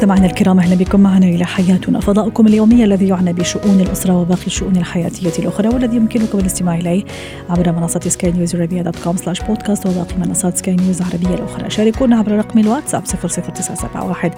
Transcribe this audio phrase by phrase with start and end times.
[0.00, 2.00] مستمعينا الكرام أهلا بكم معنا إلى حياتنا.
[2.00, 7.04] فضاؤكم اليومي الذي يعنى بشؤون الأسرة وباقي الشؤون الحياتية الأخرى والذي يمكنكم الاستماع إليه
[7.50, 11.70] عبر منصة سكاي نيوز عربيه dot com slash podcast وباقي منصات سكاي نيوز العربية الأخرى.
[11.70, 14.30] شاركونا عبر رقم الواتساب 00971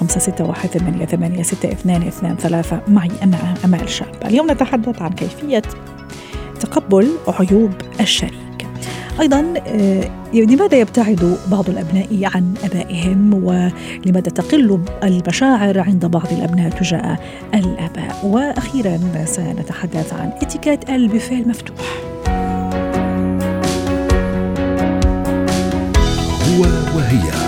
[0.00, 4.08] 561 886223 معي أنا أمال شاب.
[4.24, 5.62] اليوم نتحدث عن كيفية
[6.60, 8.45] تقبل عيوب الشريك.
[9.20, 17.18] أيضا آه، لماذا يبتعد بعض الأبناء عن آبائهم؟ ولماذا تقل المشاعر عند بعض الأبناء تجاه
[17.54, 21.76] الآباء؟ وأخيرا سنتحدث عن اتيكيت البوفيه المفتوح.
[26.48, 26.62] هو
[26.96, 27.45] وهي.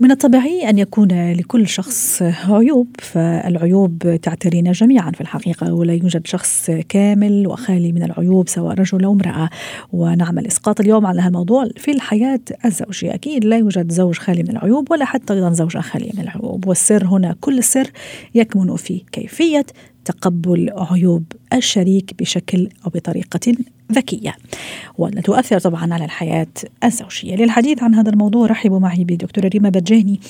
[0.00, 6.70] من الطبيعي أن يكون لكل شخص عيوب فالعيوب تعترينا جميعا في الحقيقة ولا يوجد شخص
[6.88, 9.50] كامل وخالي من العيوب سواء رجل أو امرأة.
[9.92, 13.14] ونعمل إسقاط اليوم على هذا الموضوع في الحياة الزوجية.
[13.14, 16.66] أكيد لا يوجد زوج خالي من العيوب ولا حتى أيضا زوجة خالية من العيوب.
[16.66, 17.90] والسر هنا كل السر
[18.34, 19.66] يكمن في كيفية
[20.04, 23.54] تقبل عيوب الشريك بشكل أو بطريقة
[23.92, 24.36] ذكية.
[24.98, 26.46] وتؤثر طبعا على الحياة
[26.84, 27.36] الزوجية.
[27.36, 30.20] للحديث عن هذا الموضوع رحبوا معي بدكتورة ريما بجاني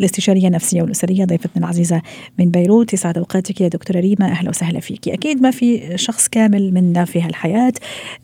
[0.00, 2.02] الاستشارية النفسية والأسرية ضيفتنا العزيزة
[2.38, 2.92] من بيروت.
[2.92, 4.26] يسعد أوقاتك يا دكتورة ريما.
[4.26, 5.08] أهلا وسهلا فيك.
[5.08, 7.72] أكيد ما في شخص كامل منا في هالحياة.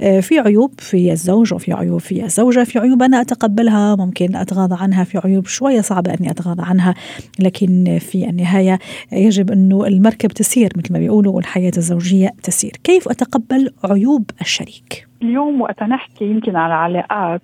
[0.00, 2.64] آه، في عيوب في الزوج وفي عيوب في الزوجة.
[2.64, 5.04] في عيوب أنا أتقبلها ممكن أتغاضى عنها.
[5.04, 6.94] في عيوب شوية صعبة أني أتغاضى عنها.
[7.38, 8.78] لكن في النهاية
[9.12, 12.72] يجب أنه المركب تسير مثل ما بيقولوا والحياة الزوجية تسير.
[12.84, 14.87] كيف أتقبل عيوب الشريك؟
[15.22, 17.42] اليوم وقت نحكي يمكن على علاقات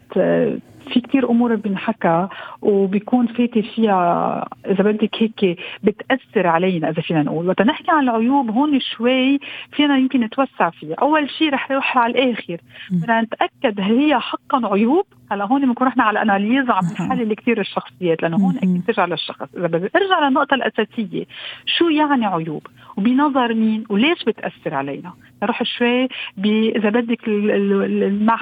[0.88, 2.28] في كتير أمور بنحكى.
[2.64, 7.48] وبيكون فاتي فيها إذا بدك هيك بتأثر علينا إذا فينا نقول.
[7.48, 9.38] وقت نحكي عن العيوب هون شوي
[9.72, 10.94] فينا يمكن نتوسع فيها.
[10.94, 12.56] أول شيء رح نروح على الآخر.
[12.90, 15.06] بدنا نتأكد هل هي حقا عيوب.
[15.30, 19.48] هلأ هون بنكون رحنا على الاناليز عم نحلل كثير الشخصيات لأنه هون أكيد بترجع للشخص.
[19.56, 21.24] إذا بدي أرجع للنقطة الأساسية
[21.66, 22.66] شو يعني عيوب؟
[22.96, 26.08] وبنظر مين؟ وليش بتأثر علينا؟ نروح شوي
[26.44, 27.28] إذا بدك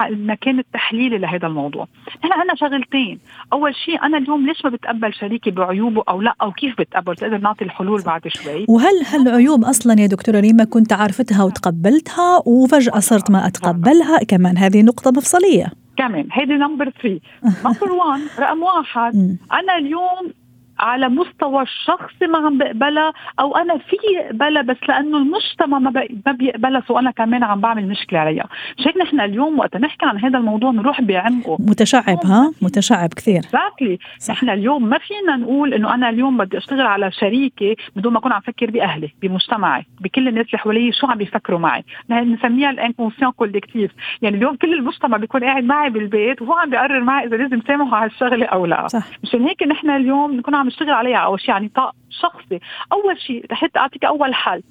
[0.07, 1.87] المكان التحليلي لهذا الموضوع.
[2.25, 3.19] نحن عندنا شغلتين.
[3.53, 7.37] أول شيء أنا اليوم ليش ما بتقبل شريكي بعيوبه أو لا؟ أو كيف بتقبل؟ تقدر
[7.37, 8.65] نعطي الحلول بعد شوي.
[8.69, 14.81] وهل هالعيوب أصلا يا دكتورة ريما كنت عارفتها وتقبلتها وفجأة صرت ما أتقبلها؟ كمان هذه
[14.81, 15.65] نقطة مفصلية.
[15.97, 16.27] كمان.
[16.31, 17.19] هيدي number 3
[17.65, 20.33] number 1 رقم واحد أنا اليوم
[20.83, 25.91] على مستوى الشخصي ما عم بقبلها أو أنا في اقبلها بس لأنه المجتمع ما
[26.25, 28.45] ما بيقبلها so أنا كمان عم بعمل مشكلة عليها.
[28.79, 31.57] مش هيك نحن اليوم وقت نحكي عن هذا الموضوع نروح بعمقه.
[31.59, 33.39] متشعب ها؟ متشعب كثير.
[33.39, 33.99] exactly
[34.29, 38.31] نحن اليوم ما فينا نقول إنه أنا اليوم بدي أشتغل على شريكي بدون ما أكون
[38.31, 41.83] عم فكر بأهلي بمجتمعي بكل الناس اللي حوالي شو عم بيفكروا معي.
[42.09, 47.01] نسميها ال inconscient collectif يعني اليوم كل المجتمع بيكون قاعد معي بالبيت وهو عم بيقرر
[47.01, 48.87] معي إذا لازم سامحه على الشغلة أو لا.
[48.87, 49.03] صح.
[49.23, 52.59] مشان هيك نحن اليوم نكون عم نشتغل عليها اول شيء يعني نطاق شخصي.
[52.91, 54.63] أول شيء رح اعطيك أول حل.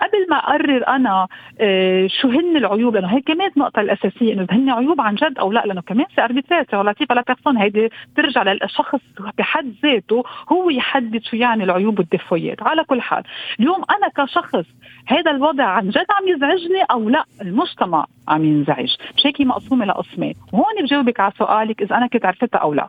[0.00, 1.28] قبل ما أقرر أنا
[1.60, 5.52] آه، شو هن العيوب لأنه هي كمان النقطة الأساسية إنه هن عيوب عن جد أو
[5.52, 9.00] لا لأنه كمان c'est arbitraire relatif à la personne هيدي ترجع للشخص
[9.38, 12.62] بحد ذاته هو يحدد شو يعني العيوب وال défaut يات.
[12.62, 13.22] على كل حال
[13.60, 14.64] اليوم أنا كشخص
[15.06, 18.96] هذا الوضع عن جد عم يزعجني أو لا؟ المجتمع عم ينزعج.
[19.16, 20.34] مش هيك مقسومة لقسمين.
[20.52, 22.88] وهون بجاوبك على سؤالك إذا أنا كنت عرفتها أو لا.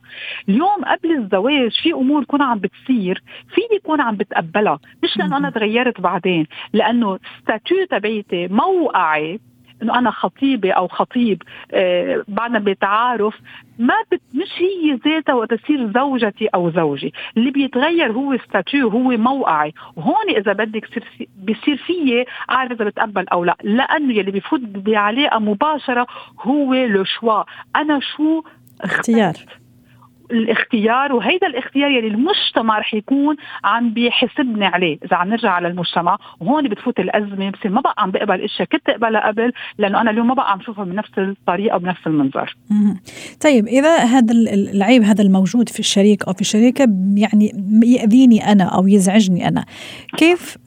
[0.49, 3.23] اليوم قبل الزواج في أمور تكون عم بتصير
[3.55, 6.98] فيني يكون عم بتقبلها؟ مش لأنه أنا تغيرت بعدين لأنه
[7.43, 9.39] statut تبعيتي موقعي
[9.81, 13.35] إنه أنا خطيبة أو خطيب آه بعدنا بتعارف
[13.79, 17.13] ما بت مش هي ذاتها وقت تصير زوجتي أو زوجي.
[17.37, 19.73] اللي بيتغير هو statut هو موقعي.
[19.95, 20.89] وهون إذا بدك
[21.43, 23.57] بصير فيي أعرف إذا بتقبل أو لا.
[23.63, 26.07] لأنه يلي بفوت بعلاقة مباشرة
[26.41, 27.43] هو لو شوا.
[27.75, 28.43] أنا شو
[28.81, 29.33] اختيار.
[30.31, 34.97] الاختيار وهيدا الاختيار يلي المجتمع رح يكون عم بيحسبني عليه.
[35.05, 38.89] إذا عم نرجع على المجتمع وهون بتفوت الأزمة بصير ما بقى عم بقبل إشياء كنت
[38.89, 42.55] اقبلها قبل لأنه أنا اليوم ما بقى عم شوفها بنفس الطريقة وبنفس المنظر.
[43.41, 47.51] طيب إذا هذا العيب هذا الموجود في الشريك أو في الشريكة يعني
[47.83, 49.65] يأذيني أنا أو يزعجني أنا.
[50.17, 50.57] كيف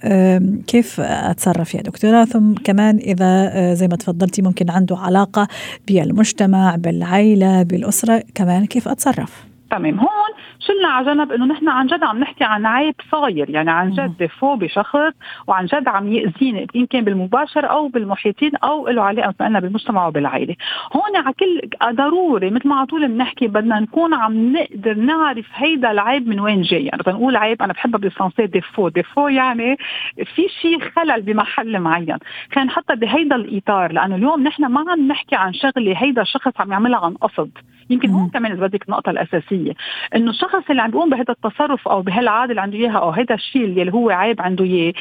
[0.67, 5.49] كيف أتصرف يا دكتورة؟ ثم كمان إذا آه، زي ما تفضلتي ممكن عنده علاقة
[5.89, 9.99] بالمجتمع بالعائله بالأسرة كمان كيف أتصرف؟ تمام.
[9.99, 13.91] هون شلنا على جنب إنه نحن عن جد عم نحكي عن عيب صاير يعني عن
[13.91, 15.13] جد défaut بشخص
[15.47, 20.57] وعن جد عم يأذيني ان كان بالمباشر أو بالمحيطين أو له علاقة مثلا بالمجتمع وبالعائله
[20.93, 21.61] هون على كل
[21.97, 26.63] ضروري مثل ما على طول بنحكي بدنا نكون عم نقدر نعرف هيدا العيب من وين
[26.63, 26.85] جاي.
[26.85, 29.77] يعني بنقول عيب أنا بحبها بالفرنسي défaut défaut يعني
[30.25, 32.19] في شيء خلل بمحل معين.
[32.53, 36.73] خلينا نحطها بهيدا الإطار لأنه اليوم نحن ما عم نحكي عن شغلة هيدا الشخص عم
[36.73, 37.51] يعملها عن قصد.
[37.93, 39.73] يمكن هون كمان إذا بدك النقطة الأساسية
[40.17, 43.65] إنه الشخص اللي عم بيقوم بهذا التصرف أو بهالعادة اللي عنده إياها أو هذا الشيء
[43.65, 44.93] اللي هو عيب عنده إياه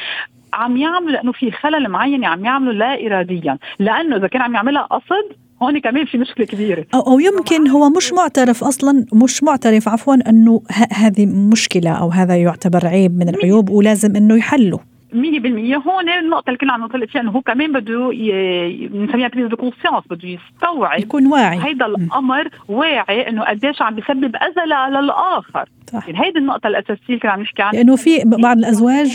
[0.52, 3.58] عم يعملوا لأنه في خلل معين عم يعملوا لا اراديا.
[3.78, 6.86] لأنه إذا كان عم يعملها قصد هون كمان في مشكلة كبيرة.
[6.94, 10.62] أو, أو يمكن هو مش معترف أصلا مش معترف عفوا إنه
[10.92, 14.91] هذه مشكلة أو هذا يعتبر عيب من العيوب ولازم إنه يحله.
[15.12, 15.16] 100%
[15.86, 18.08] هون النقطة اللي كنا عم نطلع فيها إنه هو كمان بده
[18.88, 21.58] بنسميها prise de conscience بده يستوعب يكون واعي.
[21.64, 25.68] هيدا الأمر واعي إنه قديش عم بيسبب أذى للآخر.
[25.92, 26.08] صح.
[26.08, 27.72] يعني هيدي النقطة الأساسية اللي كنا عم نحكي عنها.
[27.72, 29.08] لأنه في بعض الأزواج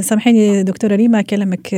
[0.00, 1.74] سامحيني دكتورة ريما كلامك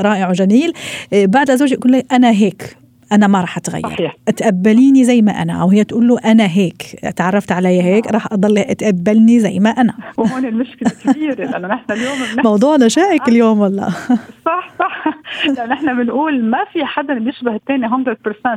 [0.00, 0.72] رائع وجميل.
[1.12, 2.76] بعض الأزواج يقول لي أنا هيك.
[3.12, 3.82] أنا ما راح أتغير.
[3.82, 4.16] صحيح.
[4.36, 6.82] تقبليني زي ما أنا أو هي تقول له أنا هيك.
[7.16, 9.94] تعرفت علي هيك؟ راح أضل اتقبلني زي ما أنا.
[10.18, 13.88] وهون المشكلة كبيرة لأنه نحن اليوم موضوعنا شائك اليوم والله.
[14.46, 15.04] صح صح.
[15.46, 17.92] لأنه نحن بنقول ما في حدا بيشبه الثاني 100%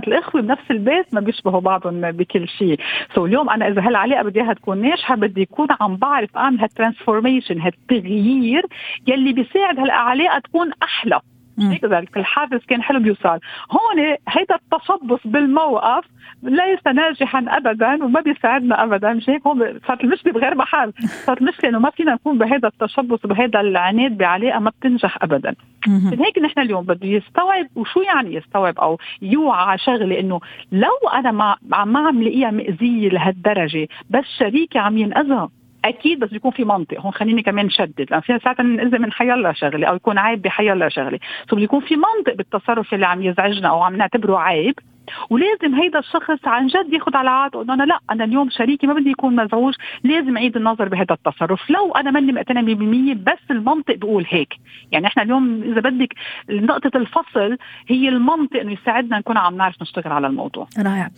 [0.07, 2.80] الإخوة بنفس البيت ما بيشبهوا بعضهم بكل شيء.
[3.15, 6.72] so اليوم أنا إذا هالعلاقه بدي إياها تكون ناجحه بدي يكون عم بعرف أعمل هال
[6.72, 8.65] transformation هالتغيير
[9.07, 11.19] يلي بيساعد هالعلاقه تكون أحلى.
[11.61, 13.39] هيك ذلك الحافز كان حلو بيوصل
[13.71, 16.05] هون هيدا التشبث بالموقف
[16.43, 19.13] ليس ناجحا ابدا وما بيساعدنا ابدا.
[19.13, 20.93] مش هيك؟ هون صارت المشكلة بغير محل.
[21.25, 25.55] صارت المشكلة إنه ما فينا نكون بهذا التشبص وبهذا العناد بعلاقة ما بتنجح ابدا.
[25.87, 30.39] من هيك نحن اليوم بده يستوعب وشو يعني يستوعب؟ أو يوعى شغلة إنه
[30.71, 31.55] لو أنا ما
[31.85, 35.47] ما عم لاقيها مأذية لهالدرجة بس شريكي عم ينأذى.
[35.86, 37.00] أكيد بس يكون في منطق.
[37.00, 38.07] هون خليني كمان شدد.
[38.12, 41.19] لأن فيها ساعات ننأذي من حيلا شغلة أو يكون عيب بحيلا شغلة.
[41.50, 44.80] سو بده يكون في منطق بالتصرف اللي عم يزعجنا أو عم نعتبره عيب.
[45.29, 48.93] ولازم هيدا الشخص عن جد ياخذ على عاتقه إنه أنا لا أنا اليوم شريكي ما
[48.93, 49.73] بدي يكون مزعوج
[50.03, 51.69] لازم أعيد النظر بهذا التصرف.
[51.69, 54.53] لو أنا ماني مقتنع 100% بس المنطق بقول هيك.
[54.91, 56.13] يعني إحنا اليوم إذا بدك
[56.49, 60.67] نقطة الفصل هي المنطق إنه يساعدنا نكون عم نعرف نشتغل على الموضوع.
[60.77, 61.09] رائع.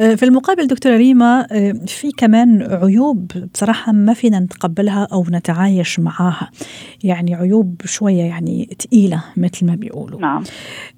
[0.00, 6.00] آه، في المقابل دكتورة ريما آه، في كمان عيوب بصراحة ما فينا نتقبلها أو نتعايش
[6.00, 6.50] معاها.
[7.04, 10.20] يعني عيوب شوية يعني ثقيله مثل ما بيقولوا.
[10.20, 10.44] نعم.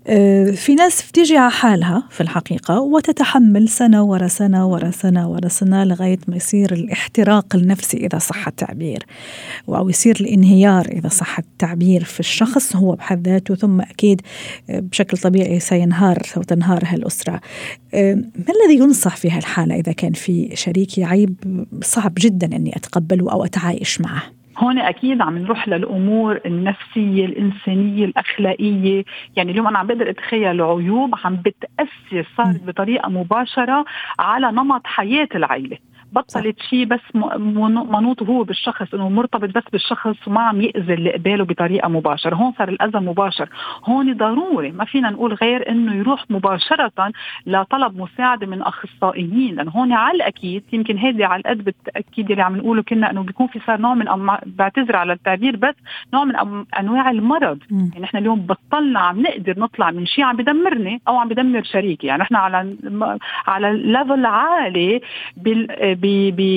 [0.07, 5.49] آه، في ناس بتيجي على حالها في الحقيقة وتتحمل سنة ورا سنة ورا سنة ورا
[5.49, 9.07] سنة لغاية ما يصير الاحتراق النفسي إذا صح التعبير
[9.69, 14.21] أو يصير الانهيار إذا صح التعبير في الشخص هو بحد ذاته ثم أكيد
[14.69, 17.41] بشكل طبيعي سينهار أو تنهار هالأسرة.
[17.95, 21.35] آه، ما الذي ينصح في هالحالة إذا كان في شريكي عيب
[21.83, 29.05] صعب جدا أني أتقبله أو أتعايش معه؟ هون أكيد عم نروح للأمور النفسية الإنسانية الأخلاقية.
[29.37, 33.85] يعني اليوم أنا عم بقدر أتخيل عيوب عم بتأثر صارت بطريقة مباشرة
[34.19, 35.79] على نمط حياة العائله
[36.13, 41.45] بطلت شيء بس منوط هو بالشخص إنه مرتبط بس بالشخص وما عم يأذي اللي قباله
[41.45, 43.49] بطريقة مباشرة، هون صار الأذى مباشر،
[43.85, 47.13] هون ضروري ما فينا نقول غير إنه يروح مباشرة
[47.47, 52.57] لطلب مساعدة من أخصائيين، لأنه هون على الأكيد يمكن هيدي على القد بالتأكيد اللي عم
[52.57, 54.37] نقوله كنا إنه بيكون في صار نوع من أم...
[54.47, 55.75] بعتذر على التعبير بس
[56.15, 56.67] نوع من أم...
[56.79, 57.91] أنواع المرض، م.
[57.93, 62.07] يعني إحنا اليوم بطلنا عم نقدر نطلع من شيء عم بدمرني أو عم بدمر شريكي،
[62.07, 62.77] يعني إحنا على
[63.47, 65.01] على level عالي
[65.37, 65.95] بال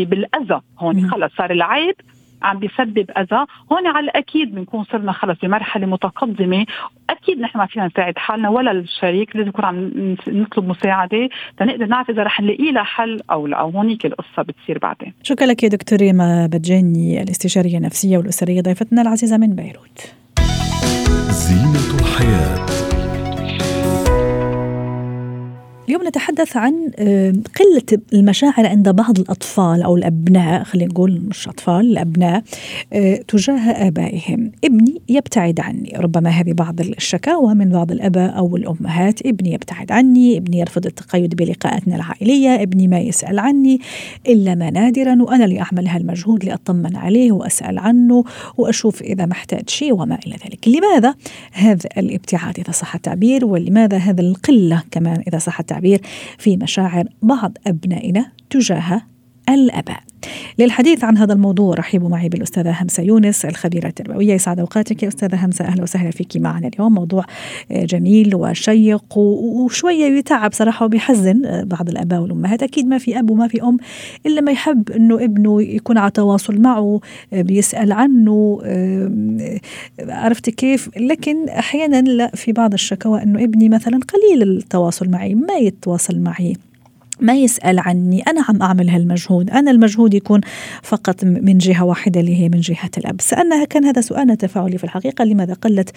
[0.06, 0.62] بالأذى.
[0.80, 1.96] هون خلص صار العيب
[2.44, 3.46] عم بيسبب أذى.
[3.72, 6.66] هون على الأكيد بنكون صرنا خلص بمرحلة متقدمة.
[7.10, 9.92] أكيد نحن ما فينا نساعد حالنا ولا الشريك لازم نكون عم
[10.28, 11.30] نطلب مساعدة
[11.62, 13.62] لنقدر نعرف إذا رح نلاقي لها حل أو لا.
[13.62, 15.14] هونيك القصة بتصير بعدين.
[15.24, 20.14] شكرا لك يا دكتور ريما بتجاني الاستشارية النفسية والأسرية ضيفتنا العزيزة من بيروت.
[21.30, 22.75] زينة الحياة.
[25.88, 26.74] اليوم نتحدث عن
[27.60, 32.44] قلة المشاعر عند بعض الأطفال أو الأبناء خلينا نقول مش أطفال الأبناء
[32.94, 34.52] آه، تجاه آبائهم.
[34.64, 39.26] ابني يبتعد عني ربما هذه بعض الشكاوى من بعض الأباء أو الأمهات.
[39.26, 43.80] ابني يبتعد عني ابني يرفض التقيد بلقاءاتنا العائلية ابني ما يسأل عني
[44.28, 48.24] إلا ما نادرا وأنا اللي أعمل هالمجهود لأطمن عليه وأسأل عنه
[48.58, 50.68] وأشوف إذا محتاج شيء وما إلى ذلك.
[50.68, 51.16] لماذا
[51.52, 56.02] هذا الابتعاد إذا صح التعبير؟ ولماذا هذا القلة كمان إذا صح التعبير؟ التعبير
[56.38, 59.02] في مشاعر بعض أبنائنا تجاه
[59.50, 60.04] الآباء.
[60.60, 64.34] للحديث عن هذا الموضوع رحبوا معي بالأستاذة همسة يونس الخبيرة التربوية.
[64.34, 65.66] يسعد أوقاتك يا أستاذة همسة.
[65.66, 66.94] أهلا وسهلا فيك معنا اليوم.
[66.94, 67.26] موضوع
[67.72, 72.64] جميل وشيق وشوية يتعب صراحة وبيحزن بعض الأباء والأمهات.
[72.64, 73.78] أكيد ما في أب وما في أم
[74.26, 77.00] إلا ما يحب إنه ابنه يكون على تواصل معه
[77.32, 78.60] بيسأل عنه
[80.00, 85.54] عرفتي كيف؟ لكن أحيانا لا في بعض الشكوى إنه ابني مثلا قليل التواصل معي ما
[85.54, 86.56] يتواصل معي.
[87.20, 89.50] ما يسأل عني؟ أنا عم أعمل هالمجهود.
[89.50, 90.42] أنا المجهود يكون
[90.84, 93.22] فقط من جهة واحدة اللي هي من جهة الأب.
[93.22, 95.90] سألنا كان هذا سؤالنا تفاعلي في الحقيقة لماذا قلت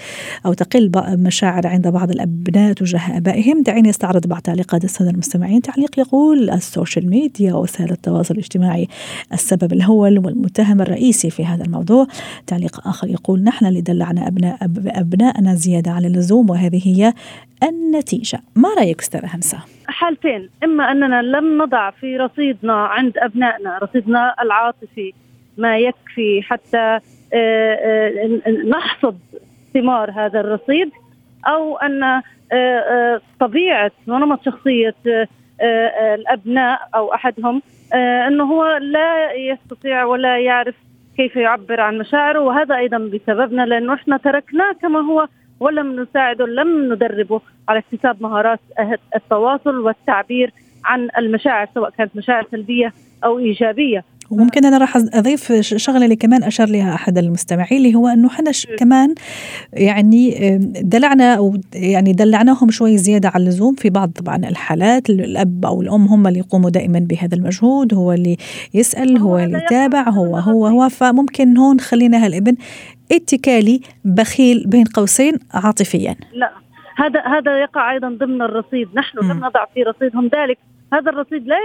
[0.47, 5.63] أو تقل مشاعر عند بعض الأبناء تجاه آبائهم؟ دعيني أستعرض بعض تعليقات السادة المستمعين.
[5.63, 8.89] تعليق يقول السوشيال ميديا وسائل التواصل الاجتماعي
[9.33, 12.07] السبب الأول والمتهم الرئيسي في هذا الموضوع.
[12.47, 17.15] تعليق آخر يقول نحن اللي دلعنا أبناء أبناءنا زيادة على اللزوم وهذه هي
[17.63, 18.41] النتيجة.
[18.57, 20.51] ما رأيك أستاذة همسة؟ حالتين.
[20.65, 25.13] إما أننا لم نضع في رصيدنا عند أبنائنا رصيدنا العاطفي
[25.59, 27.01] ما يكفي حتى
[27.35, 29.19] آه، آه، نحصد
[29.75, 30.91] ثمار هذا الرصيد
[31.47, 34.95] أو أن آه، طبيعة ونمط شخصية
[36.15, 37.63] الأبناء أو أحدهم
[38.27, 40.75] أنه هو لا يستطيع ولا يعرف
[41.17, 45.29] كيف يعبر عن مشاعره وهذا أيضا بسببنا لأنه إحنا تركناه كما هو
[45.61, 48.61] ولم نساعده لم ندربه على اكتساب مهارات
[49.17, 50.53] التواصل والتعبير
[50.85, 52.93] عن المشاعر سواء كانت مشاعر سلبية
[53.25, 54.05] أو إيجابية.
[54.31, 58.51] وممكن أنا راح أضيف شغلة اللي كمان أشار لها أحد المستمعين اللي هو أنه إحنا
[58.79, 59.15] كمان
[59.73, 65.11] يعني دلعنا أو يعني دلعناهم شوي زيادة على اللزوم في بعض طبعا الحالات.
[65.11, 68.37] الأب أو الأم هم اللي يقوموا دائما بهذا المجهود هو اللي
[68.75, 72.57] يسأل هو اللي يتابع هو هو هو فممكن هون خلينا هالابن
[73.13, 76.17] اتكالي بخيل بين قوسين عاطفيا.
[76.33, 76.51] لا
[76.97, 78.89] هذا هذا يقع أيضا ضمن الرصيد.
[78.95, 80.59] نحن لم نضع في رصيدهم ذلك
[80.93, 81.57] هذا الرصيد لا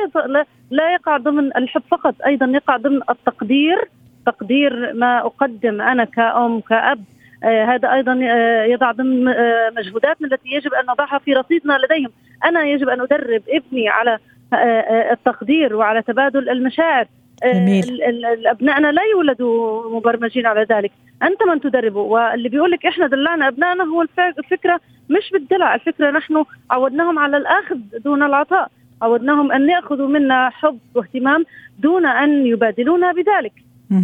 [0.72, 3.90] لا يقع ضمن الحب فقط أيضا يقع ضمن التقدير.
[4.26, 7.04] تقدير ما أقدم أنا كأم كأب.
[7.44, 12.12] آه هذا أيضا آه يضع ضمن آه مجهوداتنا التي يجب أن نضعها في رصيدنا لديهم.
[12.46, 14.20] أنا يجب أن أدرب ابني على
[14.54, 17.06] آه، آه، التقدير وعلى تبادل المشاعر.
[17.46, 18.02] جميل.
[18.48, 20.92] ابنائنا لا يولدوا مبرمجين على ذلك.
[21.24, 24.02] أنت من تدربه واللي بيقول لك إحنا دلعنا أبنائنا هو
[24.40, 28.68] الفكرة مش بالدلع الفكرة نحن عودناهم على الأخذ دون العطاء.
[29.02, 31.46] عودناهم أن يأخذوا منا حب واهتمام
[31.80, 33.54] دون أن يبادلونا بذلك.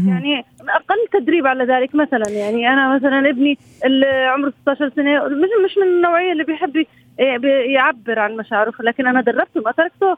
[0.07, 5.49] يعني أقل تدريب على ذلك مثلا يعني أنا مثلا ابني اللي عمره 16 سنة مش
[5.65, 6.85] مش من النوعية اللي بيحب
[7.73, 10.17] يعبر عن مشاعره لكن أنا دربته ما تركته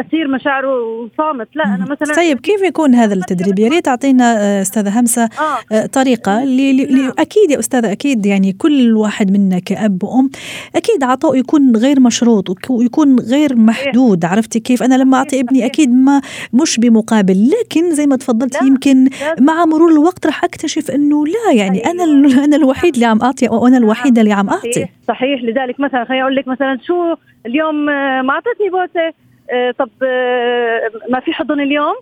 [0.00, 0.70] اسير مشاعره
[1.18, 5.28] صامت لا أنا مثلا طيب كيف يكون هذا التدريب؟ يا ريت تعطينا آه، أستاذة همسة
[5.72, 5.86] آه.
[5.86, 7.12] طريقة اللي, اللي نعم.
[7.18, 10.30] أكيد يا أستاذة أكيد يعني كل واحد منا كأب وأم
[10.76, 15.94] أكيد عطاؤه يكون غير مشروط ويكون غير محدود عرفتي كيف؟ أنا لما أعطي ابني أكيد
[15.94, 16.20] ما
[16.52, 19.08] مش بمقابل لكن زي ما تفضلت يمكن
[19.40, 22.44] مع مرور الوقت راح أكتشف إنه لا يعني أنا أيوة.
[22.44, 24.86] أنا الوحيد اللي عم أعطي وأنا الوحيدة اللي عم أعطي.
[25.08, 25.42] صحيح.
[25.42, 27.14] لذلك مثلا خليني أقول لك مثلا شو
[27.46, 29.14] اليوم آه، ما أعطتني بوسه
[29.50, 31.94] آه، طب آه، ما في حضن اليوم؟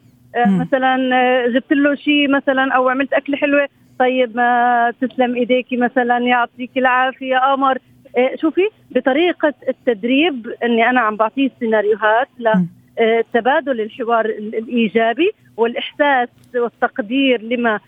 [0.46, 0.96] مثلا
[1.48, 7.26] جبت له شيء مثلا أو عملت أكلة حلوة؟ طيب ما تسلم ايديكي مثلا يعطيك العافية
[7.26, 7.78] يا قمر.
[8.40, 17.80] شوفي بطريقة التدريب إني أنا عم بعطيه سيناريوهات لتبادل الحوار الإيجابي والإحساس والتقدير لما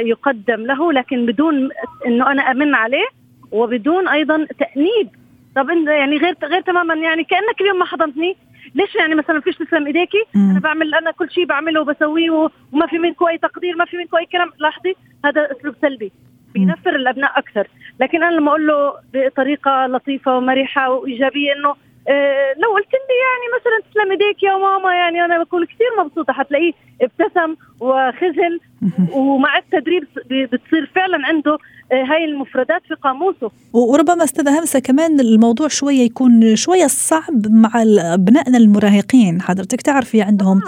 [0.00, 1.68] يقدم له لكن بدون
[2.06, 3.06] إنه أنا أمن عليه
[3.50, 5.08] وبدون أيضا تأنيب
[5.56, 8.36] طب انت يعني غير غير تماما يعني كأنك اليوم ما حضنتني.
[8.74, 12.98] ليش يعني مثلا فيش تسلم إيديكي؟ أنا بعمل أنا كل شيء بعمله وبسويه وما في
[12.98, 14.50] منكم اي تقدير ما في منكم اي كلام.
[14.58, 14.94] لاحظي
[15.24, 16.12] هذا أسلوب سلبي.
[16.54, 17.66] بينفر الأبناء أكثر.
[18.00, 21.74] لكن أنا لما أقول له بطريقة لطيفة ومرحة وإيجابية إنه
[22.08, 26.32] إيه لو قلت لي يعني مثلا تسلم إيديك يا ماما يعني أنا بكون كثير مبسوطة.
[26.32, 28.60] حتلاقيه ابتسم وخجل
[29.18, 31.58] ومع التدريب بتصير فعلا عنده
[31.92, 33.50] آه، هاي المفردات في قاموسه.
[33.72, 37.70] وربما أستاذ همسة كمان الموضوع شوية يكون شوية صعب مع
[38.14, 39.42] أبنائنا المراهقين.
[39.42, 40.62] حضرتك تعرفي عندهم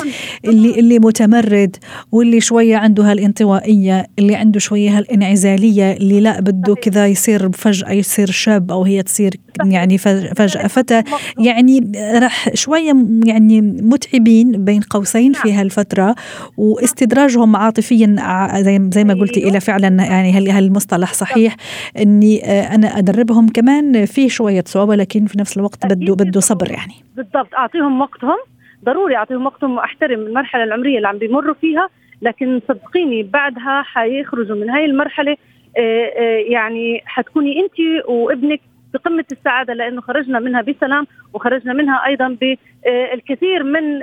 [0.44, 1.76] اللي اللي متمرد
[2.12, 8.30] واللي شوية عنده هالانطوائية اللي عنده شوية هالانعزالية اللي لا بده كذا يصير فجأة يصير
[8.30, 11.02] شاب أو هي تصير يعني فجأة فتى
[11.38, 12.92] يعني راح شوية
[13.26, 15.58] يعني متعبين بين قوسين في نعم.
[15.58, 16.14] هالفترة
[16.56, 18.16] واستدراجهم عاطفيا
[18.60, 19.50] زي زي ما قلتي أيوه.
[19.50, 21.56] إلى فعلا يعني هالمصطلح صحيح
[21.98, 26.70] إني آه، أنا أدربهم كمان في شوية صعوبة لكن في نفس الوقت بده بده صبر
[26.70, 26.94] يعني.
[27.16, 27.54] بالضبط.
[27.54, 28.38] أعطيهم وقتهم.
[28.84, 31.88] ضروري أعطيهم وقتهم وأحترم المرحلة العمرية اللي عم بيمروا فيها
[32.22, 35.36] لكن صدقيني بعدها حيخرجوا من هاي المرحلة
[35.78, 38.60] آه، آه، يعني حتكوني انت وابنك
[38.94, 44.02] بقمة السعادة لأنه خرجنا منها بسلام وخرجنا منها أيضا بالكثير من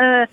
[0.00, 0.28] آه،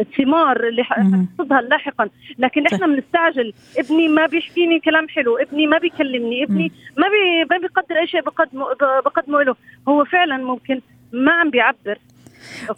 [0.00, 2.08] الثمار اللي حتصدها لاحقا.
[2.38, 3.52] لكن إحنا بنستعجل.
[3.78, 8.20] ابني ما بيحكيني كلام حلو ابني ما بيكلمني ابني ما بي ما بيقدر أي شيء
[8.22, 9.56] بقدمه بقدمه له.
[9.88, 10.80] هو فعلا ممكن
[11.12, 11.98] ما عم بيعبر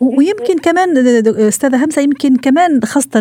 [0.01, 3.21] ويمكن كمان أستاذة همسه يمكن كمان خاصة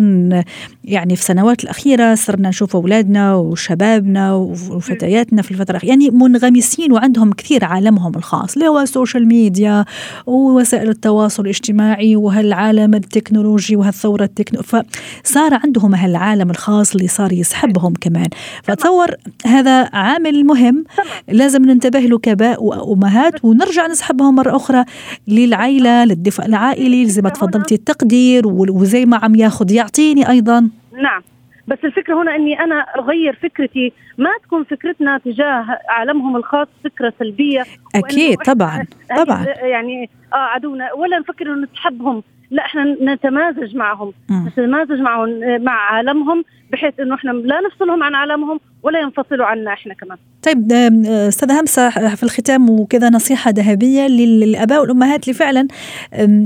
[0.84, 7.66] يعني في السنوات الأخيرة صرنا نشوف أولادنا وشبابنا وفتياتنا في الفترة يعني منغمسين وعندهم كثير
[7.66, 9.86] عالمهم الخاص اللي هو ال social media
[10.26, 18.28] ووسائل التواصل الاجتماعي وهالعالم التكنولوجي وهالثورة التكنو فصار عندهم هالعالم الخاص اللي صار يسحبهم كمان.
[18.64, 19.08] فتصور
[19.46, 20.84] هذا عامل مهم
[21.28, 24.86] لازم ننتبه له كاباء وأمهات ونرجع نسحبهم مرة أخرى
[25.28, 30.70] للعائله للدفاع العائلي زي ما تفضلتي التقدير وزي ما عم ياخذ يعطيني أيضا.
[31.02, 31.22] نعم.
[31.68, 33.94] بس الفكرة هنا إني أنا أغير فكرتي.
[34.18, 37.64] ما تكون فكرتنا تجاه عالمهم الخاص فكرة سلبية
[37.96, 38.86] أكيد طبعا
[39.18, 39.46] طبعا.
[39.46, 40.94] يعني آه عدونا.
[40.94, 42.84] ولا نفكر إنه نسحبهم لا إحنا
[43.14, 44.48] نتمازج معهم م.
[44.48, 45.30] نتمازج معهم
[45.64, 50.18] مع عالمهم بحيث إنه إحنا لا نفصلهم عن عالمهم ولا ينفصلوا عنا إحنا كمان.
[50.44, 50.72] طيب
[51.04, 55.68] استاذه همسة في الختام وكذا نصيحة ذهبية للآباء والأمهات اللي فعلا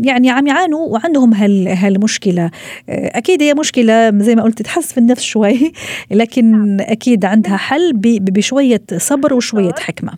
[0.04, 2.52] يعني عم يعانوا وعندهم هالمشكلة.
[2.90, 5.72] أكيد هي مشكلة زي ما قلت تحس في النفس شوي
[6.12, 6.78] لكن نعم.
[6.80, 10.14] أكيد عندها حل بشوية صبر وشوية حكمة.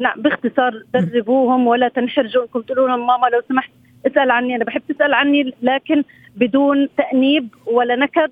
[0.00, 3.70] نعم باختصار دربوهم ولا تنحرجوا انكم تقولوا لهم ماما لو سمحت
[4.06, 6.04] اسأل عني أنا بحب تسأل عني لكن
[6.36, 8.30] بدون تأنيب ولا نكد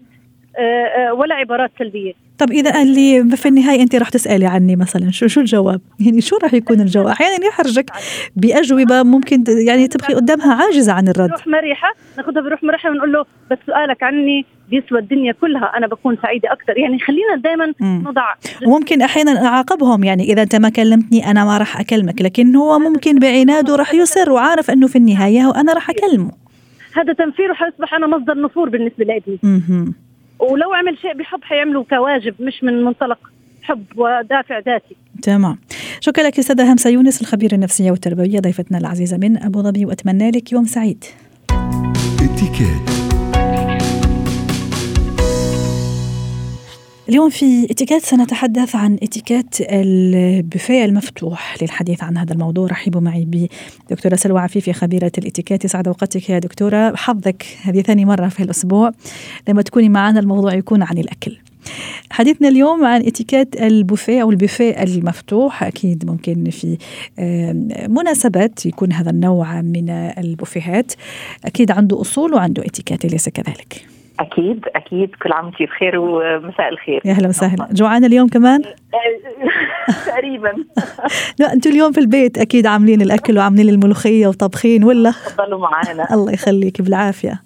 [0.58, 2.27] آه، آه، ولا عبارات سلبية.
[2.38, 6.20] طب إذا قال لي في النهاية أنت راح تسألي عني مثلا شو شو الجواب؟ يعني
[6.20, 7.90] شو راح يكون الجواب؟ أحيانا يحرجك
[8.36, 11.28] بأجوبة ممكن يعني تبقي قدامها عاجزة عن الرد.
[11.28, 16.16] بروح مريحة؟ ناخذها بروح مريحة ونقول له بس سؤالك عني بيسوى الدنيا كلها أنا بكون
[16.22, 18.34] سعيدة أكثر يعني خلينا دائما نضع
[18.66, 23.18] وممكن أحيانا أعاقبهم يعني إذا أنت ما كلمتني أنا ما راح أكلمك لكن هو ممكن
[23.18, 26.30] بعناده راح يصر وعارف إنه في النهاية وأنا راح أكلمه.
[26.94, 29.38] هذا تنفير وحيصبح أنا مصدر نفور بالنسبة لابني
[30.38, 33.18] ولو عمل شيء بحب حيعمله كواجب مش من منطلق
[33.62, 34.96] حب ودافع ذاتي.
[35.22, 35.58] تمام.
[36.00, 40.52] شكرا لك أستاذة همسة يونس الخبيرة النفسية والتربوية ضيفتنا العزيزة من أبو ظبي وأتمنى لك
[40.52, 41.04] يوم سعيد.
[47.08, 52.66] اليوم في اتيكيت سنتحدث عن اتيكيت البوفيه المفتوح للحديث عن هذا الموضوع.
[52.66, 53.48] رحبوا معي
[53.90, 55.64] بدكتورة سلوى عفيفي خبيرة الاتيكيت.
[55.64, 56.96] يسعد أوقاتك يا دكتورة.
[56.96, 58.92] حظك هذه ثاني مرة في الأسبوع.
[59.48, 61.38] لما تكوني معنا الموضوع يكون عن الأكل.
[62.10, 65.62] حديثنا اليوم عن اتيكيت البوفيه أو البوفيه المفتوح.
[65.62, 66.78] أكيد ممكن في
[67.88, 70.92] مناسبات يكون هذا النوع من البوفيهات.
[71.44, 75.14] أكيد عنده أصول وعنده اتيكيت ليس كذلك؟ أكيد أكيد.
[75.22, 77.00] كل عام وانت بخير ومساء الخير.
[77.04, 77.68] يا أهلا وسهلا.
[77.72, 78.62] جوعانة اليوم كمان؟
[80.06, 80.52] تقريبا.
[81.38, 86.32] لا أنتم اليوم في البيت أكيد عاملين الأكل وعاملين الملوخية وطبخين ولا؟ تفضلوا معنا الله
[86.32, 87.42] يخليك بالعافية.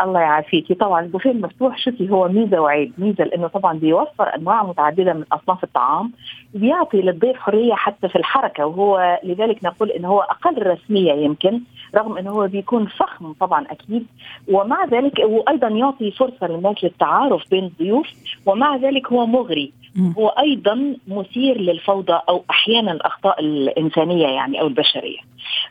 [0.00, 2.92] الله يعافيكي طبعا البوفيه المفتوح شوفي هو ميزة وعيب.
[2.98, 6.12] ميزة لأنه طبعا بيوفر أنواع متعددة من أصناف الطعام
[6.54, 11.60] بيعطي للضيف حرية حتى في الحركة وهو لذلك نقول إنه هو أقل رسمية يمكن.
[11.94, 14.06] رغم إنه هو بيكون فخم طبعا أكيد
[14.48, 18.06] ومع ذلك وأيضا يعطي فرصة للناس للتعارف بين الضيوف
[18.46, 19.72] ومع ذلك هو مغري.
[20.18, 25.18] هو أيضا مثير للفوضى أو أحيانا الأخطاء الإنسانية يعني أو البشرية.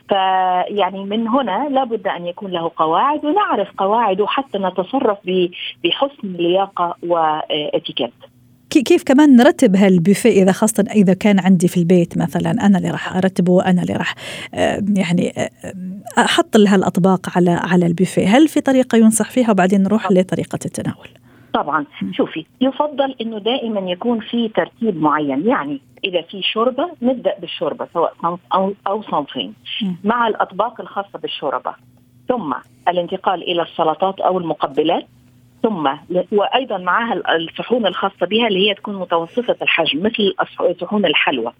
[0.08, 5.18] فيعني من هنا لابد أن يكون له قواعد ونعرف قواعده حتى نتصرف
[5.84, 8.12] بحسن لياقة واتيكيت
[8.70, 13.16] كيف كمان نرتب هالبوفيه إذا خاصة إذا كان عندي في البيت مثلا أنا اللي راح
[13.16, 14.14] أرتبه أنا اللي راح
[14.96, 15.32] يعني
[16.18, 18.26] أحط لها الاطباق على على البوفيه.
[18.26, 21.08] هل في طريقة ينصح فيها؟ وبعدين نروح لطريقة التناول.
[21.54, 21.86] طبعا.
[22.12, 25.46] شوفي يفضل إنه دائما يكون في ترتيب معين.
[25.46, 29.54] يعني إذا في شوربة نبدأ بالشوربة سواء صنف أو أو صنفين
[30.04, 31.74] مع الأطباق الخاصة بالشوربة.
[32.28, 32.54] ثم
[32.88, 35.06] الانتقال إلى السلطات أو المقبلات.
[35.62, 35.90] ثم
[36.32, 40.34] وأيضا معها الصحون الخاصة بها اللي هي تكون متوسطة الحجم مثل
[40.80, 41.52] صحون الحلوى.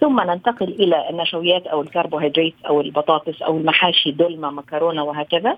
[0.00, 5.56] ثم ننتقل إلى النشويات أو الكربوهيدرات أو البطاطس أو المحاشي دلمه مكرونة وهكذا.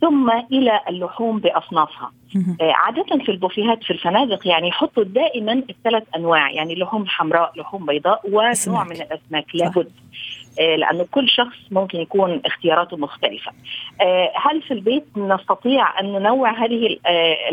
[0.00, 2.12] ثم إلى اللحوم بأصنافها.
[2.60, 7.86] آه، عادة في البوفيهات في الفنادق يعني يحطوا دائما الثلاث أنواع يعني لحوم حمراء لحوم
[7.86, 8.20] بيضاء
[8.68, 9.44] ونوع من الأسماك.
[9.54, 9.86] لابد.
[9.86, 13.52] آه، لأنه كل شخص ممكن يكون اختياراته مختلفة.
[14.00, 16.98] آه، هل في البيت نستطيع أن ننوع هذه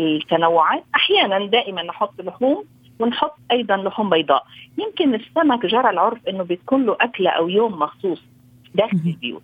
[0.00, 2.64] التنوعات؟ أحيانا دائما نحط لحوم
[3.00, 4.44] ونحط أيضا لحوم بيضاء
[4.78, 8.22] يمكن السمك جرى العرف إنه بتكون له اكله أو يوم مخصوص
[8.74, 9.42] داخل البيوت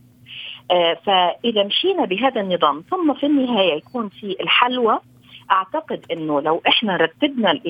[0.71, 4.99] آه فإذا مشينا بهذا النظام ثم في النهاية يكون في الحلوى
[5.51, 7.61] أعتقد إنه لو إحنا رتبنا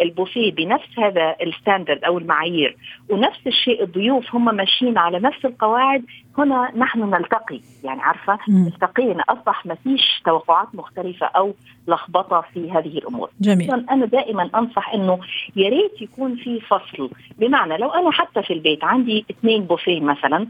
[0.00, 2.75] البوفيه بنفس هذا الستاندرد أو المعايير
[3.10, 6.04] ونفس الشيء الضيوف هم ماشيين على نفس القواعد
[6.38, 7.60] هنا نحن نلتقي.
[7.84, 11.54] يعني عارفة؟ التقينا أصبح ما فيش توقعات مختلفة أو
[11.88, 13.30] لخبطة في هذه الأمور.
[13.40, 13.70] جميل.
[13.90, 15.18] أنا دائما أنصح إنه
[15.56, 17.10] يا ريت يكون في فصل.
[17.38, 20.46] بمعنى لو أنا حتى في البيت عندي اثنين بوفيه مثلا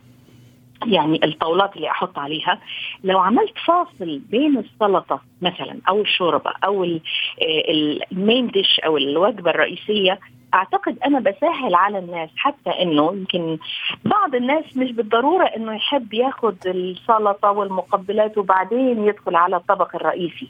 [0.86, 2.60] يعني الطاولات اللي أحط عليها
[3.04, 6.86] لو عملت فاصل بين السلطة مثلا أو الشوربة أو
[8.12, 10.18] المين ديش أو الوجبة الرئيسية
[10.54, 13.58] أعتقد أنا بسهل على الناس حتى إنه يمكن
[14.04, 20.48] بعض الناس مش بالضرورة إنه يحب ياخذ السلطة والمقبلات وبعدين يدخل على الطبق الرئيسي.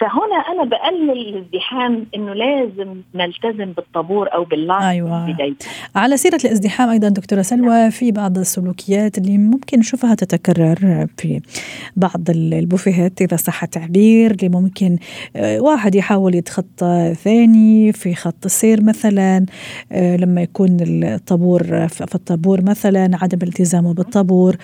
[0.00, 5.32] فهنا أنا بقلل الازدحام إنه لازم نلتزم بالطابور أو باللاين أيوه.
[5.32, 5.54] بداية.
[5.96, 11.40] على سيرة الازدحام أيضا دكتورة سلوى في بعض السلوكيات اللي ممكن نشوفها تتكرر في
[11.96, 14.98] بعض البوفيهات إذا صح التعبير اللي ممكن
[15.36, 19.46] آه، واحد يحاول يتخطى ثاني في خط السير مثلا
[19.92, 24.56] آه، لما يكون الطابور في الطابور مثلا عدم التزامه بالطابور.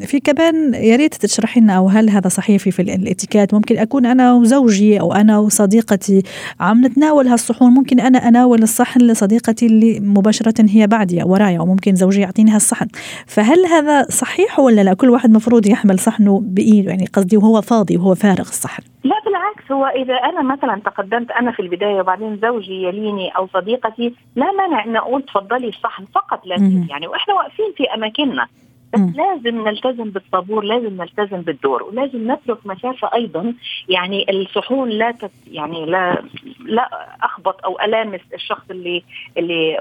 [0.00, 4.34] في كمان يا ريت تشرحي لنا أو هل هذا صحيح في الاتيكيت ممكن أكون أنا
[4.34, 6.22] وزوجي أو أنا وصديقتي
[6.60, 7.70] عم نتناول هالصحون.
[7.70, 12.86] ممكن أنا أناول الصحن لصديقتي اللي مباشرة هي بعدي ورايا وممكن زوجي يعطيني هالصحن.
[13.26, 17.96] فهل هذا صحيح ولا لا؟ كل واحد مفروض يحمل صحنه بإيده يعني قصدي وهو فاضي
[17.96, 18.82] وهو فارغ الصحن.
[19.04, 24.14] لا بالعكس هو إذا أنا مثلا تقدمت أنا في البداية وبعدين زوجي يليني أو صديقتي
[24.36, 26.56] لا مانع ان أقول تفضلي الصحن فقط لا
[26.90, 28.46] يعني وإحنا واقفين في أماكننا.
[28.92, 33.54] بس لازم نلتزم بالطابور لازم نلتزم بالدور ولازم نترك مسافة أيضا.
[33.88, 36.22] يعني الصحون لا تت يعني لا
[36.64, 39.02] لا أخبط أو المس الشخص اللي
[39.38, 39.78] اللي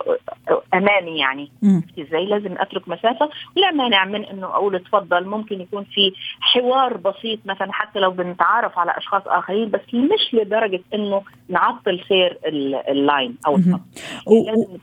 [0.74, 1.52] أمامي يعني.
[2.00, 3.30] إزاي؟ لازم أترك مسافة.
[3.58, 8.80] ولا مانع من إنه أقول تفضل ممكن يكون في حوار بسيط مثلا حتى لو بنتعرف
[8.80, 12.38] على أشخاص آخرين بس مش لدرجة إنه نعطل سير
[12.90, 13.82] اللاين أو الخط
[14.28, 14.78] لازم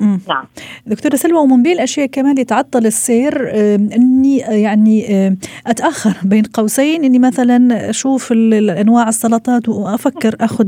[0.00, 0.44] نعم.
[0.86, 7.18] دكتورة سلوى ومن بين الأشياء كمان اللي تعطل السير أني يعني أتأخر بين قوسين أني
[7.18, 10.66] مثلا أشوف الأنواع السلطات وأفكر أخذ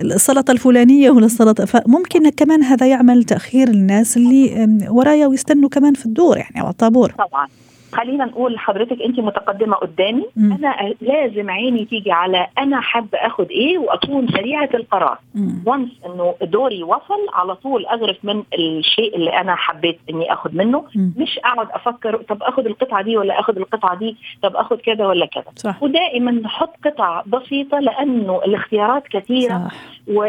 [0.00, 6.06] السلطة الفلانية ولا السلطة فممكن كمان هذا يعمل تأخير الناس اللي ورايا ويستنوا كمان في
[6.06, 7.10] الدور يعني أو الطابور.
[7.10, 7.48] طبعا.
[7.94, 10.24] خلينا نقول لحضرتك انت متقدمة قدامي.
[10.36, 10.52] مم.
[10.52, 15.18] أنا لازم عيني تيجي على أنا حابة آخد إيه وأكون سريعة القرار.
[15.66, 20.84] وانس إنه دوري وصل على طول اغرف من الشيء اللي أنا حبيت إني آخد منه.
[20.94, 21.12] مم.
[21.16, 25.26] مش أقعد أفكر طب آخد القطعة دي ولا آخد القطعة دي طب آخد كذا ولا
[25.26, 25.74] كذا.
[25.80, 29.68] ودائما نحط قطع بسيطة لأنه الاختيارات كثيرة.
[29.68, 29.74] صح.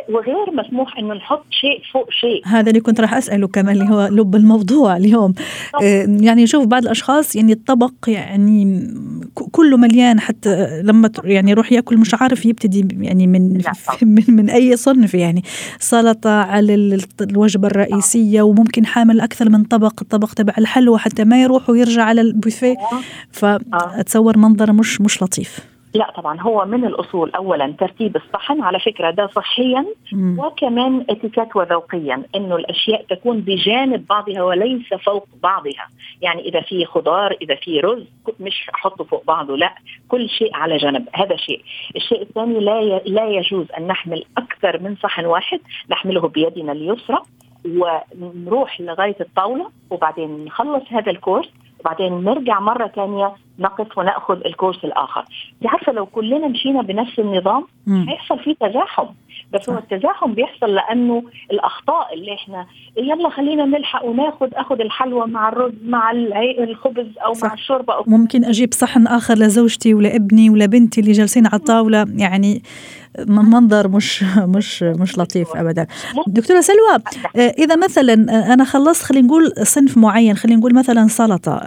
[0.09, 2.41] وغير مسموح إنه نحط شيء فوق شيء.
[2.45, 5.33] هذا اللي كنت راح أسأله كمان اللي هو لب الموضوع اليوم.
[5.83, 8.87] آه يعني شوف بعض الأشخاص يعني الطبق يعني
[9.33, 13.61] كله مليان حتى لما يعني يروح ياكل مش عارف يبتدي يعني من
[14.01, 15.43] من, من أي صنف يعني
[15.79, 21.69] سلطة على الوجبة الرئيسية وممكن حامل أكثر من طبق الطبق تبع الحلوى حتى ما يروح
[21.69, 22.75] ويرجع على البوفيه.
[22.77, 23.01] آه.
[23.31, 25.74] فاتصور منظر مش مش لطيف.
[25.95, 30.39] لا طبعا هو من الأصول اولا ترتيب الصحن على فكرة ده صحيا مم.
[30.39, 35.87] وكمان إتيكيت وذوقيا إنه الأشياء تكون بجانب بعضها وليس فوق بعضها.
[36.21, 38.03] يعني إذا في خضار إذا في رز
[38.39, 39.75] مش أحطه فوق بعضه لا
[40.07, 41.61] كل شيء على جنب هذا شيء.
[41.95, 45.59] الشيء الثاني لا لا يجوز أن نحمل أكثر من صحن واحد
[45.91, 47.17] نحمله بيدنا اليسرى
[47.65, 51.49] ونروح لغاية الطاولة وبعدين نخلص هذا الكورس.
[51.85, 55.25] وبعدين نرجع مرة ثانية نقف ونأخذ الكورس الآخر.
[55.61, 59.05] دي عارفة لو كلنا مشينا بنفس النظام هيحصل فيه تزاحم.
[59.53, 62.65] بس هو التزاحم بيحصل لأنه الأخطاء اللي إحنا
[62.97, 67.47] يلا خلينا نلحق وناخذ اخذ الحلوى مع الرز مع الخبز أو صح.
[67.47, 72.05] مع الشوربة أو ممكن أجيب صحن آخر لزوجتي ولابني ولبنتي اللي جالسين على الطاولة.
[72.17, 72.61] يعني
[73.27, 75.87] منظر مش مش مش لطيف ابدا.
[76.27, 76.99] دكتورة سلوى
[77.35, 78.13] إذا مثلا
[78.53, 81.61] أنا خلصت خلينا نقول صنف معين خلينا نقول مثلا سلطة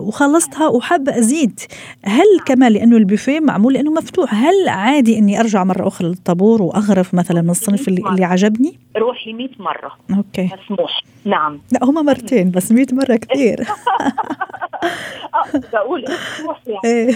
[0.00, 1.60] وخلصتها وحابه أزيد
[2.04, 7.14] هل كمان لأنه البوفيه معمول لأنه مفتوح هل عادي إني أرجع مرة أخرى للطابور وأغرف
[7.14, 9.92] مثلا من الصنف اللي, اللي عجبني؟ روحي 100 مرة.
[10.16, 10.50] أوكي.
[10.64, 11.02] مسموح.
[11.24, 11.60] نعم.
[11.72, 13.64] لا هما مرتين بس 100 مرة كثير
[15.72, 16.80] بقول مفتوح يعني.
[16.84, 17.14] إيه.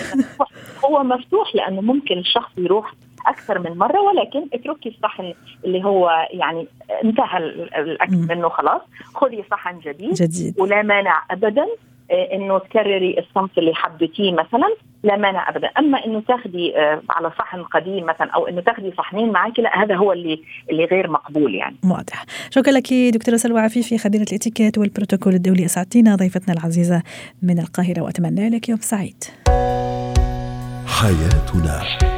[0.84, 2.94] هو مفتوح لأنه ممكن الشخص يروح
[3.28, 6.66] أكثر من مرة ولكن اتركي الصحن اللي هو يعني
[7.04, 7.38] انتهى
[7.78, 8.80] الأكل منه خلاص.
[9.14, 10.14] خذي صحن جديد.
[10.14, 10.60] جديد.
[10.60, 11.66] ولا مانع ابدا
[12.10, 14.74] آه، إنه تكرري الصنف اللي حبيتيه مثلا.
[15.02, 15.68] لا مانع ابدا.
[15.68, 19.96] أما إنه تاخذي آه، على صحن قديم مثلا أو إنه تاخذي صحنين معك لا هذا
[19.96, 21.76] هو اللي اللي غير مقبول يعني.
[21.84, 22.24] واضح.
[22.50, 27.02] شكرا لك دكتورة سلوى عفيفي خبيره الإتيكيت والبروتوكول الدولي أسعدتينا ضيفتنا العزيزة
[27.42, 29.24] من القاهرة وأتمنى لك يوم سعيد.
[30.86, 32.17] حياتنا.